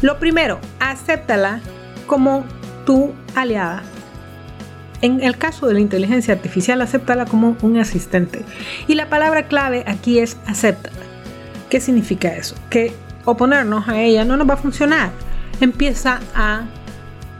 Lo 0.02 0.20
primero, 0.20 0.60
acéptala 0.80 1.62
como 2.08 2.46
tu 2.86 3.14
aliada. 3.36 3.84
En 5.02 5.22
el 5.22 5.38
caso 5.38 5.68
de 5.68 5.74
la 5.74 5.80
inteligencia 5.80 6.34
artificial, 6.34 6.82
acéptala 6.82 7.26
como 7.26 7.56
un 7.62 7.78
asistente. 7.78 8.44
Y 8.88 8.96
la 8.96 9.10
palabra 9.10 9.48
clave 9.48 9.84
aquí 9.88 10.20
es 10.20 10.38
acéptala. 10.46 10.98
¿Qué 11.70 11.80
significa 11.80 12.36
eso? 12.36 12.56
Que 12.70 12.94
oponernos 13.26 13.88
a 13.88 14.02
ella 14.02 14.26
no 14.26 14.36
nos 14.36 14.50
va 14.50 14.56
a 14.56 14.58
funcionar. 14.58 15.12
Empieza 15.62 16.20
a 16.36 16.64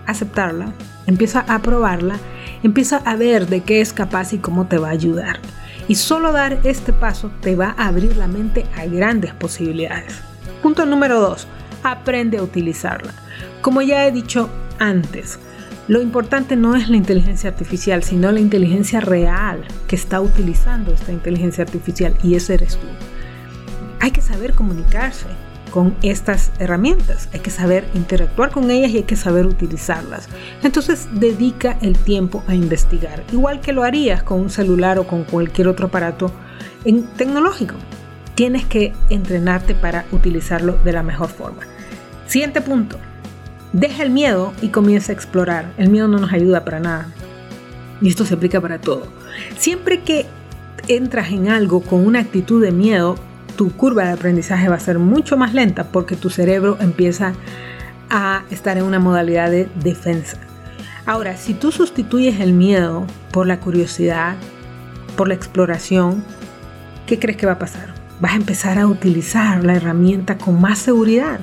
aceptarla, 0.06 0.74
empieza 1.08 1.42
a 1.48 1.60
probarla, 1.62 2.16
empieza 2.64 2.98
a 2.98 3.16
ver 3.16 3.48
de 3.48 3.62
qué 3.62 3.82
es 3.82 3.94
capaz 3.94 4.34
y 4.34 4.38
cómo 4.38 4.68
te 4.68 4.78
va 4.78 4.90
a 4.90 4.92
ayudar. 4.92 5.40
Y 5.88 5.96
solo 5.96 6.32
dar 6.32 6.60
este 6.64 6.94
paso 6.94 7.32
te 7.42 7.56
va 7.56 7.74
a 7.78 7.88
abrir 7.88 8.16
la 8.16 8.28
mente 8.28 8.66
a 8.78 8.86
grandes 8.86 9.34
posibilidades. 9.34 10.22
Punto 10.62 10.86
número 10.86 11.20
2. 11.20 11.48
Aprende 11.84 12.38
a 12.38 12.44
utilizarla. 12.44 13.12
Como 13.62 13.82
ya 13.82 14.06
he 14.06 14.12
dicho 14.12 14.50
antes, 14.78 15.40
lo 15.90 16.02
importante 16.02 16.56
no 16.56 16.76
es 16.76 16.88
la 16.88 16.98
inteligencia 16.98 17.50
artificial, 17.50 18.04
sino 18.04 18.32
la 18.32 18.40
inteligencia 18.40 19.02
real 19.02 19.66
que 19.88 19.96
está 19.96 20.22
utilizando 20.22 20.94
esta 20.94 21.12
inteligencia 21.12 21.64
artificial 21.64 22.16
y 22.24 22.36
ese 22.36 22.54
eres 22.54 22.78
tú. 22.78 22.88
Hay 24.00 24.12
que 24.12 24.22
saber 24.22 24.54
comunicarse, 24.54 25.26
con 25.72 25.96
estas 26.02 26.52
herramientas. 26.60 27.30
Hay 27.34 27.40
que 27.40 27.50
saber 27.50 27.86
interactuar 27.94 28.52
con 28.52 28.70
ellas 28.70 28.92
y 28.92 28.98
hay 28.98 29.04
que 29.04 29.16
saber 29.16 29.46
utilizarlas. 29.46 30.28
Entonces 30.64 31.08
dedica 31.12 31.78
el 31.82 31.98
tiempo 31.98 32.44
a 32.48 32.56
investigar, 32.56 33.24
igual 33.32 33.60
que 33.60 33.74
lo 33.74 33.84
harías 33.84 34.24
con 34.24 34.40
un 34.40 34.50
celular 34.50 35.00
o 35.00 35.08
con 35.08 35.24
cualquier 35.24 35.68
otro 35.68 35.88
aparato 35.88 36.32
tecnológico. 37.18 37.76
Tienes 38.36 38.66
que 38.66 38.94
entrenarte 39.10 39.76
para 39.76 40.06
utilizarlo 40.12 40.78
de 40.84 40.94
la 40.94 41.04
mejor 41.04 41.30
forma. 41.30 41.64
Siguiente 42.28 42.62
punto. 42.62 42.98
Deja 43.74 44.04
el 44.04 44.10
miedo 44.10 44.54
y 44.62 44.70
comienza 44.70 45.12
a 45.12 45.16
explorar. 45.16 45.74
El 45.78 45.90
miedo 45.90 46.08
no 46.08 46.20
nos 46.20 46.34
ayuda 46.34 46.66
para 46.66 46.80
nada. 46.80 47.08
Y 48.02 48.10
esto 48.10 48.26
se 48.26 48.34
aplica 48.34 48.62
para 48.62 48.80
todo. 48.80 49.04
Siempre 49.58 50.02
que 50.02 50.26
entras 50.88 51.32
en 51.32 51.50
algo 51.50 51.82
con 51.82 52.06
una 52.06 52.20
actitud 52.20 52.62
de 52.62 52.72
miedo, 52.72 53.16
tu 53.56 53.72
curva 53.72 54.06
de 54.06 54.14
aprendizaje 54.14 54.70
va 54.70 54.76
a 54.76 54.80
ser 54.80 55.00
mucho 55.00 55.38
más 55.38 55.54
lenta 55.54 55.84
porque 55.84 56.16
tu 56.16 56.30
cerebro 56.30 56.78
empieza 56.80 57.34
a 58.10 58.44
estar 58.50 58.78
en 58.78 58.86
una 58.86 59.00
modalidad 59.00 59.52
de 59.52 59.70
defensa. 59.76 60.38
Ahora, 61.06 61.38
si 61.38 61.54
tú 61.54 61.72
sustituyes 61.72 62.40
el 62.40 62.54
miedo 62.54 63.06
por 63.32 63.48
la 63.48 63.60
curiosidad, 63.60 64.36
por 65.16 65.28
la 65.28 65.34
exploración, 65.34 66.24
¿qué 67.06 67.20
crees 67.20 67.38
que 67.38 67.46
va 67.46 67.54
a 67.54 67.60
pasar? 67.60 67.94
Vas 68.20 68.34
a 68.34 68.38
empezar 68.38 68.80
a 68.80 68.88
utilizar 68.88 69.64
la 69.64 69.76
herramienta 69.76 70.38
con 70.38 70.60
más 70.60 70.80
seguridad, 70.80 71.40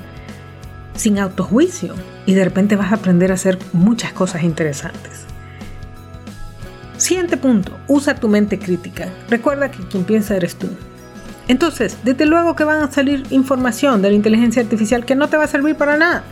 sin 0.96 1.18
autojuicio, 1.18 1.94
y 2.26 2.34
de 2.34 2.44
repente 2.44 2.76
vas 2.76 2.92
a 2.92 2.96
aprender 2.96 3.30
a 3.30 3.34
hacer 3.34 3.58
muchas 3.72 4.12
cosas 4.12 4.42
interesantes. 4.42 5.26
Siguiente 6.96 7.36
punto, 7.36 7.72
usa 7.88 8.14
tu 8.14 8.28
mente 8.28 8.58
crítica. 8.58 9.08
Recuerda 9.28 9.70
que 9.70 9.86
quien 9.86 10.04
piensa 10.04 10.34
eres 10.34 10.56
tú. 10.56 10.68
Entonces, 11.48 11.98
desde 12.02 12.26
luego 12.26 12.56
que 12.56 12.64
van 12.64 12.82
a 12.82 12.90
salir 12.90 13.24
información 13.30 14.02
de 14.02 14.08
la 14.10 14.16
inteligencia 14.16 14.62
artificial 14.62 15.04
que 15.04 15.14
no 15.14 15.28
te 15.28 15.36
va 15.36 15.44
a 15.44 15.48
servir 15.48 15.76
para 15.76 15.96
nada. 15.96 16.24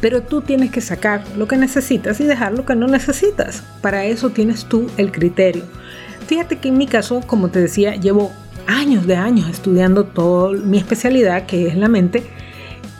Pero 0.00 0.22
tú 0.22 0.42
tienes 0.42 0.70
que 0.70 0.82
sacar 0.82 1.24
lo 1.36 1.48
que 1.48 1.56
necesitas 1.56 2.20
y 2.20 2.24
dejar 2.24 2.52
lo 2.52 2.66
que 2.66 2.76
no 2.76 2.86
necesitas. 2.86 3.62
Para 3.80 4.04
eso 4.04 4.30
tienes 4.30 4.66
tú 4.66 4.88
el 4.98 5.10
criterio. 5.10 5.64
Fíjate 6.26 6.58
que 6.58 6.68
en 6.68 6.78
mi 6.78 6.86
caso, 6.86 7.22
como 7.26 7.48
te 7.48 7.60
decía, 7.60 7.96
llevo 7.96 8.32
años 8.66 9.06
de 9.06 9.16
años 9.16 9.48
estudiando 9.48 10.04
toda 10.04 10.52
mi 10.52 10.78
especialidad, 10.78 11.46
que 11.46 11.68
es 11.68 11.76
la 11.76 11.88
mente, 11.88 12.22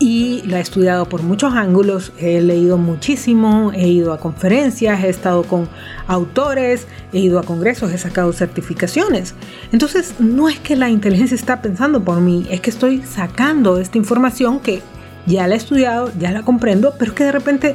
y 0.05 0.43
la 0.43 0.59
he 0.59 0.61
estudiado 0.61 1.09
por 1.09 1.23
muchos 1.23 1.55
ángulos, 1.55 2.13
he 2.19 2.39
leído 2.43 2.77
muchísimo, 2.77 3.73
he 3.73 3.89
ido 3.89 4.13
a 4.13 4.19
conferencias, 4.19 5.03
he 5.03 5.09
estado 5.09 5.45
con 5.45 5.67
autores, 6.07 6.87
he 7.15 7.21
ido 7.21 7.39
a 7.39 7.43
congresos, 7.43 7.91
he 7.91 7.97
sacado 7.97 8.35
certificaciones. 8.35 9.35
Entonces 9.73 10.17
no 10.19 10.51
es 10.51 10.61
que 10.61 10.77
la 10.77 10.91
inteligencia 10.91 11.35
está 11.35 11.63
pensando 11.63 12.05
por 12.05 12.21
mí, 12.21 12.47
es 12.51 12.61
que 12.61 12.69
estoy 12.69 13.01
sacando 13.01 13.79
esta 13.79 13.97
información 13.97 14.61
que 14.61 14.83
ya 15.25 15.47
la 15.47 15.55
he 15.55 15.57
estudiado, 15.57 16.13
ya 16.19 16.33
la 16.33 16.43
comprendo, 16.43 16.93
pero 16.99 17.15
que 17.15 17.25
de 17.25 17.33
repente 17.33 17.75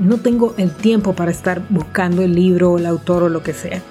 no 0.00 0.16
tengo 0.16 0.54
el 0.56 0.70
tiempo 0.70 1.14
para 1.14 1.30
estar 1.30 1.60
buscando 1.68 2.22
el 2.22 2.34
libro, 2.34 2.78
el 2.78 2.86
autor 2.86 3.24
o 3.24 3.28
lo 3.28 3.42
que 3.42 3.52
sea. 3.52 3.82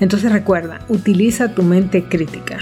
Entonces 0.00 0.32
recuerda, 0.32 0.80
utiliza 0.88 1.54
tu 1.54 1.62
mente 1.62 2.04
crítica 2.04 2.56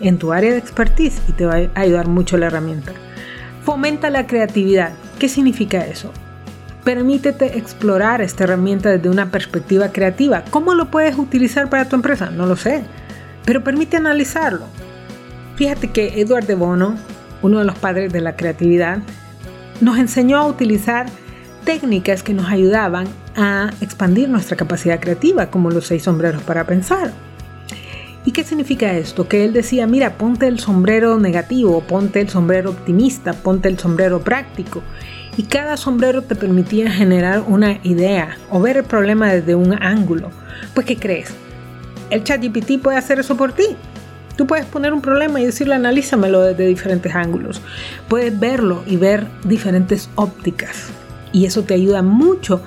en 0.00 0.18
tu 0.18 0.32
área 0.32 0.50
de 0.50 0.58
expertise 0.58 1.22
y 1.28 1.32
te 1.32 1.46
va 1.46 1.54
a 1.72 1.80
ayudar 1.80 2.08
mucho 2.08 2.36
la 2.36 2.46
herramienta. 2.46 2.92
Fomenta 3.64 4.10
la 4.10 4.26
creatividad. 4.26 4.92
¿Qué 5.18 5.28
significa 5.28 5.86
eso? 5.86 6.12
Permítete 6.84 7.56
explorar 7.56 8.20
esta 8.20 8.44
herramienta 8.44 8.90
desde 8.90 9.08
una 9.08 9.30
perspectiva 9.30 9.88
creativa. 9.88 10.44
¿Cómo 10.50 10.74
lo 10.74 10.90
puedes 10.90 11.16
utilizar 11.16 11.70
para 11.70 11.88
tu 11.88 11.96
empresa? 11.96 12.28
No 12.30 12.44
lo 12.44 12.56
sé, 12.56 12.82
pero 13.46 13.64
permite 13.64 13.96
analizarlo. 13.96 14.66
Fíjate 15.56 15.90
que 15.90 16.20
Edward 16.20 16.46
de 16.46 16.56
Bono, 16.56 16.96
uno 17.40 17.58
de 17.60 17.64
los 17.64 17.78
padres 17.78 18.12
de 18.12 18.20
la 18.20 18.36
creatividad, 18.36 18.98
nos 19.80 19.96
enseñó 19.96 20.36
a 20.36 20.46
utilizar 20.46 21.06
técnicas 21.64 22.22
que 22.22 22.34
nos 22.34 22.50
ayudaban 22.50 23.06
a 23.34 23.70
expandir 23.80 24.28
nuestra 24.28 24.58
capacidad 24.58 25.00
creativa, 25.00 25.46
como 25.46 25.70
los 25.70 25.86
seis 25.86 26.02
sombreros 26.02 26.42
para 26.42 26.64
pensar. 26.64 27.12
¿Y 28.26 28.32
qué 28.32 28.42
significa 28.42 28.92
esto? 28.94 29.28
Que 29.28 29.44
él 29.44 29.52
decía, 29.52 29.86
mira, 29.86 30.16
ponte 30.16 30.46
el 30.46 30.58
sombrero 30.58 31.18
negativo, 31.18 31.82
ponte 31.82 32.20
el 32.20 32.30
sombrero 32.30 32.70
optimista, 32.70 33.34
ponte 33.34 33.68
el 33.68 33.78
sombrero 33.78 34.20
práctico. 34.22 34.82
Y 35.36 35.42
cada 35.42 35.76
sombrero 35.76 36.22
te 36.22 36.34
permitía 36.34 36.90
generar 36.90 37.44
una 37.46 37.80
idea 37.82 38.38
o 38.50 38.60
ver 38.60 38.78
el 38.78 38.84
problema 38.84 39.30
desde 39.30 39.54
un 39.54 39.74
ángulo. 39.74 40.30
Pues, 40.74 40.86
¿qué 40.86 40.96
crees? 40.96 41.34
El 42.08 42.24
ChatGPT 42.24 42.80
puede 42.82 42.96
hacer 42.96 43.18
eso 43.18 43.36
por 43.36 43.52
ti. 43.52 43.76
Tú 44.36 44.46
puedes 44.46 44.64
poner 44.64 44.94
un 44.94 45.02
problema 45.02 45.40
y 45.40 45.44
decirle, 45.44 45.74
analízamelo 45.74 46.40
desde 46.40 46.66
diferentes 46.66 47.14
ángulos. 47.14 47.60
Puedes 48.08 48.38
verlo 48.38 48.82
y 48.86 48.96
ver 48.96 49.26
diferentes 49.44 50.08
ópticas 50.14 50.90
y 51.34 51.46
eso 51.46 51.64
te 51.64 51.74
ayuda 51.74 52.00
mucho 52.00 52.62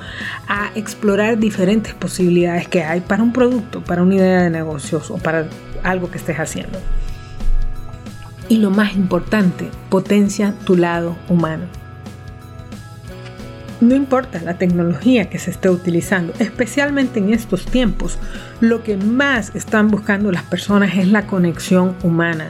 a 0.47 0.71
explorar 0.75 1.39
diferentes 1.39 1.93
posibilidades 1.93 2.67
que 2.67 2.83
hay 2.83 2.99
para 2.99 3.23
un 3.23 3.31
producto, 3.31 3.81
para 3.81 4.03
una 4.03 4.15
idea 4.15 4.43
de 4.43 4.49
negocios 4.49 5.09
o 5.09 5.17
para 5.17 5.47
algo 5.83 6.11
que 6.11 6.17
estés 6.17 6.37
haciendo. 6.37 6.77
Y 8.49 8.57
lo 8.57 8.69
más 8.69 8.93
importante, 8.95 9.69
potencia 9.89 10.53
tu 10.65 10.75
lado 10.75 11.15
humano. 11.29 11.63
No 13.79 13.95
importa 13.95 14.41
la 14.41 14.57
tecnología 14.57 15.29
que 15.29 15.39
se 15.39 15.51
esté 15.51 15.69
utilizando, 15.69 16.33
especialmente 16.39 17.19
en 17.19 17.33
estos 17.33 17.65
tiempos, 17.65 18.17
lo 18.59 18.83
que 18.83 18.97
más 18.97 19.55
están 19.55 19.89
buscando 19.89 20.29
las 20.31 20.43
personas 20.43 20.97
es 20.97 21.07
la 21.07 21.25
conexión 21.25 21.95
humana. 22.03 22.49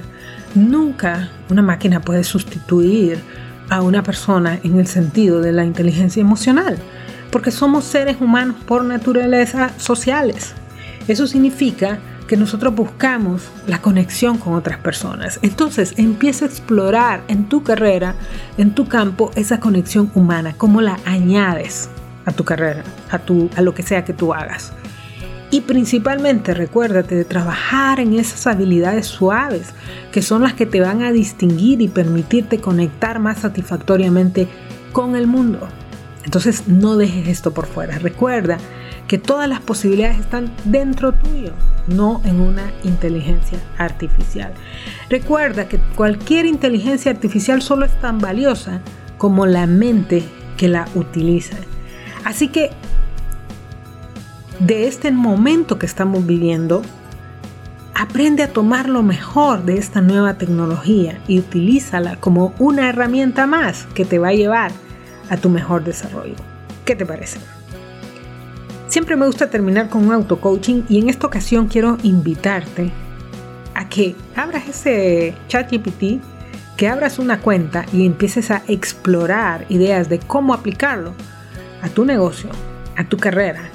Nunca 0.56 1.30
una 1.50 1.62
máquina 1.62 2.00
puede 2.02 2.24
sustituir 2.24 3.20
a 3.70 3.82
una 3.82 4.04
persona 4.04 4.60
en 4.64 4.80
el 4.80 4.88
sentido 4.88 5.42
de 5.42 5.52
la 5.52 5.66
inteligencia 5.66 6.22
emocional, 6.22 6.78
porque 7.32 7.52
somos 7.52 7.86
seres 7.86 8.18
humanos 8.20 8.56
por 8.66 8.84
naturaleza 8.84 9.72
sociales. 9.78 10.54
Eso 11.08 11.28
significa 11.28 12.00
que 12.28 12.38
nosotros 12.38 12.76
buscamos 12.76 13.50
la 13.68 13.82
conexión 13.82 14.38
con 14.38 14.54
otras 14.54 14.78
personas. 14.80 15.40
Entonces 15.42 15.94
empieza 15.98 16.46
a 16.46 16.50
explorar 16.50 17.24
en 17.28 17.48
tu 17.48 17.64
carrera, 17.64 18.16
en 18.58 18.76
tu 18.76 18.88
campo, 18.88 19.32
esa 19.36 19.60
conexión 19.60 20.12
humana, 20.14 20.54
cómo 20.58 20.82
la 20.82 21.00
añades 21.06 21.90
a 22.26 22.34
tu 22.34 22.44
carrera, 22.44 22.84
a, 23.10 23.20
tu, 23.20 23.50
a 23.56 23.62
lo 23.62 23.74
que 23.74 23.84
sea 23.84 24.04
que 24.04 24.14
tú 24.14 24.34
hagas. 24.34 24.74
Y 25.50 25.62
principalmente 25.62 26.54
recuérdate 26.54 27.16
de 27.16 27.24
trabajar 27.24 28.00
en 28.00 28.14
esas 28.14 28.48
habilidades 28.48 29.08
suaves, 29.08 29.74
que 30.12 30.22
son 30.22 30.44
las 30.44 30.54
que 30.54 30.66
te 30.66 30.82
van 30.82 31.04
a 31.04 31.12
distinguir 31.12 31.82
y 31.82 31.88
permitirte 31.88 32.60
conectar 32.60 33.20
más 33.20 33.40
satisfactoriamente 33.40 34.48
con 34.92 35.16
el 35.16 35.28
mundo. 35.28 35.68
Entonces 36.26 36.68
no 36.68 36.98
dejes 36.98 37.30
esto 37.30 37.54
por 37.54 37.66
fuera. 37.66 37.98
Recuerda 38.00 38.58
que 39.08 39.18
todas 39.18 39.48
las 39.48 39.62
posibilidades 39.62 40.20
están 40.20 40.52
dentro 40.66 41.14
tuyo, 41.14 41.54
no 41.88 42.22
en 42.26 42.42
una 42.42 42.72
inteligencia 42.84 43.58
artificial. 43.78 44.52
Recuerda 45.10 45.70
que 45.70 45.80
cualquier 45.96 46.46
inteligencia 46.46 47.12
artificial 47.12 47.62
solo 47.62 47.86
es 47.86 47.98
tan 48.02 48.20
valiosa 48.20 48.82
como 49.18 49.46
la 49.46 49.66
mente 49.66 50.24
que 50.58 50.68
la 50.68 50.88
utiliza. 50.96 51.56
Así 52.26 52.50
que 52.50 52.72
de 54.60 54.88
este 54.88 55.12
momento 55.12 55.78
que 55.78 55.86
estamos 55.86 56.26
viviendo, 56.26 56.82
aprende 57.94 58.44
a 58.44 58.52
tomar 58.52 58.90
lo 58.90 59.04
mejor 59.04 59.64
de 59.64 59.78
esta 59.78 60.02
nueva 60.02 60.36
tecnología 60.36 61.20
y 61.28 61.40
utilízala 61.40 62.16
como 62.18 62.54
una 62.60 62.90
herramienta 62.90 63.46
más 63.46 63.86
que 63.94 64.06
te 64.06 64.20
va 64.20 64.30
a 64.30 64.34
llevar 64.34 64.72
a 65.30 65.38
tu 65.38 65.50
mejor 65.50 65.84
desarrollo. 65.84 66.36
¿Qué 66.86 66.96
te 66.96 67.06
parece? 67.06 67.40
Siempre 68.88 69.16
me 69.16 69.26
gusta 69.26 69.50
terminar 69.50 69.90
con 69.90 70.06
un 70.06 70.14
auto-coaching 70.14 70.84
y 70.90 71.00
en 71.00 71.10
esta 71.10 71.28
ocasión 71.28 71.68
quiero 71.68 71.98
invitarte 72.04 72.92
a 73.76 73.90
que 73.90 74.16
abras 74.36 74.68
ese 74.68 75.36
chat 75.48 75.72
GPT, 75.72 76.22
que 76.78 76.88
abras 76.88 77.20
una 77.20 77.42
cuenta 77.42 77.86
y 77.92 78.06
empieces 78.06 78.50
a 78.50 78.64
explorar 78.68 79.66
ideas 79.70 80.10
de 80.10 80.20
cómo 80.20 80.54
aplicarlo 80.54 81.14
a 81.82 81.90
tu 81.90 82.06
negocio, 82.06 82.50
a 82.96 83.04
tu 83.04 83.18
carrera 83.18 83.70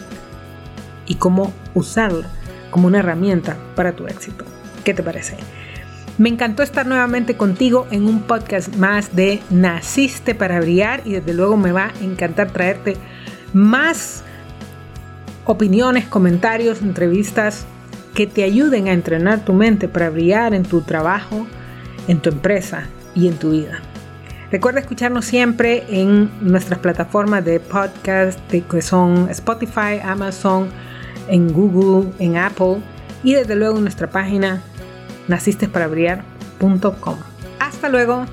y 1.07 1.17
cómo 1.17 1.53
usarla 1.75 2.29
como 2.71 2.87
una 2.87 3.01
herramienta 3.01 3.57
para 3.75 3.93
tu 3.93 4.07
éxito. 4.07 4.45
¿Qué 4.85 4.95
te 4.95 5.03
parece? 5.03 5.37
Me 6.19 6.29
encantó 6.29 6.63
estar 6.63 6.87
nuevamente 6.87 7.37
contigo 7.37 7.87
en 7.91 8.07
un 8.07 8.23
podcast 8.23 8.75
más 8.77 9.17
de 9.17 9.41
Naciste 9.51 10.35
para 10.35 10.61
Brillar 10.61 11.03
y 11.05 11.13
desde 11.13 11.33
luego 11.35 11.57
me 11.57 11.73
va 11.73 11.87
a 11.87 12.05
encantar 12.05 12.51
traerte 12.51 12.97
más 13.53 14.23
opiniones, 15.45 16.07
comentarios, 16.07 16.83
entrevistas 16.83 17.67
que 18.15 18.27
te 18.27 18.43
ayuden 18.43 18.89
a 18.89 18.93
entrenar 18.93 19.45
tu 19.45 19.53
mente 19.53 19.89
para 19.89 20.11
brillar 20.11 20.55
en 20.55 20.65
tu 20.65 20.83
trabajo, 20.83 21.47
en 22.09 22.21
tu 22.21 22.29
empresa 22.29 22.85
y 23.15 23.29
en 23.29 23.37
tu 23.37 23.51
vida. 23.53 23.81
Recuerda 24.51 24.81
escucharnos 24.81 25.25
siempre 25.25 25.85
en 25.89 26.31
nuestras 26.43 26.79
plataformas 26.79 27.43
de 27.45 27.59
podcast 27.59 28.39
que 28.51 28.83
son 28.83 29.31
Spotify, 29.31 29.99
Amazon, 30.05 30.69
en 31.33 31.53
Google, 31.53 32.13
en 32.19 32.37
Apple 32.37 32.77
y 33.25 33.35
desde 33.35 33.57
luego 33.57 33.79
en 33.79 33.85
nuestra 33.85 34.11
página 34.11 34.63
nacistesparabrillar.com. 35.29 37.17
Hasta 37.59 37.89
luego. 37.89 38.27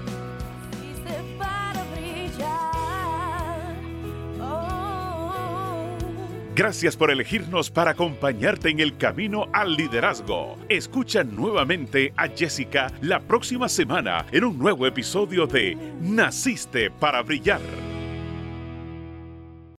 Gracias 6.55 6.97
por 6.97 7.09
elegirnos 7.09 7.71
para 7.71 7.91
acompañarte 7.91 8.67
en 8.67 8.81
el 8.81 8.97
camino 8.97 9.45
al 9.53 9.77
liderazgo. 9.77 10.57
Escucha 10.67 11.23
nuevamente 11.23 12.11
a 12.17 12.27
Jessica 12.27 12.91
la 12.99 13.21
próxima 13.21 13.69
semana 13.69 14.25
en 14.33 14.43
un 14.43 14.59
nuevo 14.59 14.85
episodio 14.85 15.47
de 15.47 15.77
Naciste 16.01 16.91
para 16.91 17.21
Brillar. 17.21 17.61